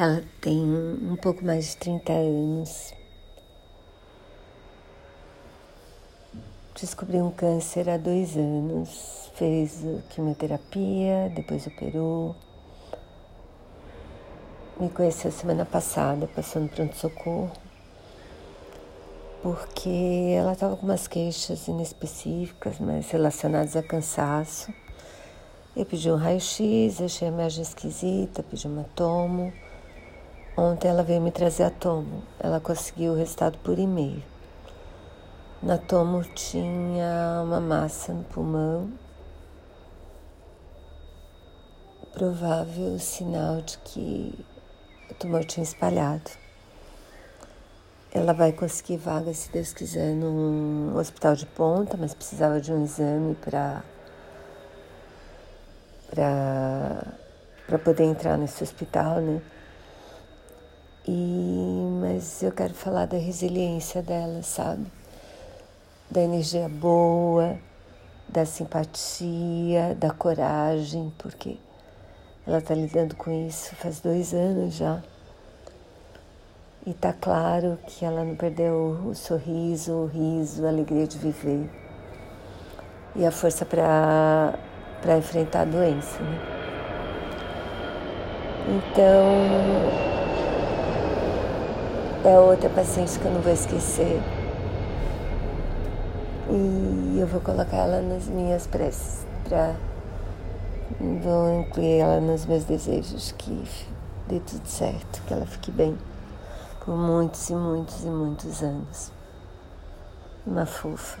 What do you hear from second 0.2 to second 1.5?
tem um pouco